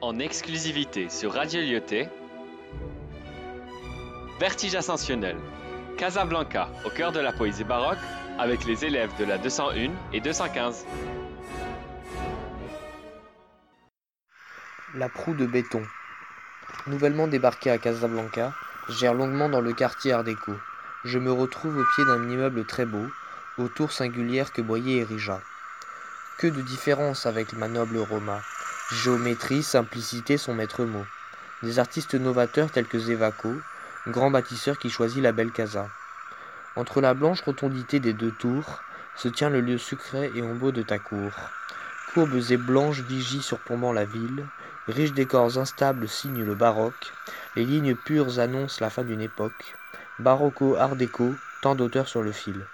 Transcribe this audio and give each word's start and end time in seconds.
en 0.00 0.18
exclusivité 0.18 1.08
sur 1.08 1.32
Radio 1.32 1.60
Lyoté. 1.60 2.08
Vertige 4.38 4.74
ascensionnel. 4.74 5.36
Casablanca, 5.96 6.68
au 6.84 6.90
cœur 6.90 7.12
de 7.12 7.20
la 7.20 7.32
poésie 7.32 7.64
baroque, 7.64 7.98
avec 8.38 8.66
les 8.66 8.84
élèves 8.84 9.10
de 9.18 9.24
la 9.24 9.38
201 9.38 9.90
et 10.12 10.20
215. 10.20 10.84
La 14.94 15.08
proue 15.08 15.34
de 15.34 15.46
béton. 15.46 15.82
Nouvellement 16.86 17.26
débarqué 17.26 17.70
à 17.70 17.78
Casablanca, 17.78 18.52
j'erre 18.90 19.14
longuement 19.14 19.48
dans 19.48 19.62
le 19.62 19.72
quartier 19.72 20.12
Art 20.12 20.24
déco. 20.24 20.52
Je 21.04 21.18
me 21.18 21.32
retrouve 21.32 21.78
au 21.78 21.84
pied 21.94 22.04
d'un 22.04 22.28
immeuble 22.28 22.66
très 22.66 22.84
beau, 22.84 23.06
aux 23.56 23.68
tours 23.68 23.92
singulières 23.92 24.52
que 24.52 24.60
Boyer 24.60 24.98
érigea. 24.98 25.40
Que 26.38 26.48
de 26.48 26.60
différence 26.60 27.24
avec 27.24 27.54
ma 27.54 27.68
noble 27.68 27.98
Roma. 27.98 28.42
Géométrie, 28.92 29.64
simplicité 29.64 30.38
sont 30.38 30.54
maître 30.54 30.84
mot. 30.84 31.04
Des 31.64 31.80
artistes 31.80 32.14
novateurs 32.14 32.70
tels 32.70 32.86
que 32.86 33.00
Zevaco, 33.00 33.52
grand 34.06 34.30
bâtisseur 34.30 34.78
qui 34.78 34.90
choisit 34.90 35.20
la 35.20 35.32
belle 35.32 35.50
casa. 35.50 35.88
Entre 36.76 37.00
la 37.00 37.12
blanche 37.12 37.40
rotondité 37.40 37.98
des 37.98 38.12
deux 38.12 38.30
tours 38.30 38.82
se 39.16 39.26
tient 39.26 39.50
le 39.50 39.60
lieu 39.60 39.76
sucré 39.76 40.30
et 40.36 40.42
ombreux 40.42 40.70
de 40.70 40.82
ta 40.82 41.00
cour. 41.00 41.32
Courbes 42.14 42.40
et 42.50 42.56
blanches 42.56 43.00
vigient 43.00 43.42
surplombant 43.42 43.92
la 43.92 44.04
ville, 44.04 44.46
riches 44.86 45.14
décors 45.14 45.58
instables 45.58 46.08
signent 46.08 46.44
le 46.44 46.54
baroque, 46.54 47.12
les 47.56 47.64
lignes 47.64 47.96
pures 47.96 48.38
annoncent 48.38 48.78
la 48.80 48.90
fin 48.90 49.02
d'une 49.02 49.20
époque, 49.20 49.74
barocco, 50.20 50.76
art 50.76 50.94
déco, 50.94 51.34
tant 51.60 51.74
d'auteurs 51.74 52.06
sur 52.06 52.22
le 52.22 52.30
fil. 52.30 52.64